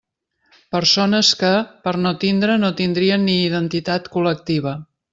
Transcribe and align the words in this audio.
Persones 0.75 1.29
que, 1.43 1.51
per 1.87 1.95
no 2.07 2.15
tindre 2.25 2.57
no 2.65 2.73
tindrien 2.83 3.31
ni 3.31 3.39
identitat 3.45 4.15
col·lectiva. 4.19 4.79